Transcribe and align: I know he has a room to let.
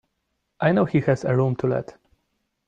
I 0.59 0.71
know 0.71 0.85
he 0.85 0.99
has 1.01 1.25
a 1.25 1.35
room 1.37 1.55
to 1.57 1.67
let. 1.67 1.95